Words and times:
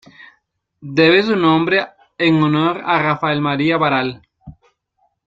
Debe 0.79 1.21
su 1.21 1.35
nombre 1.35 1.89
en 2.17 2.41
honor 2.41 2.81
a 2.83 2.97
Rafael 2.99 3.39
María 3.39 3.77
Baralt. 3.77 4.23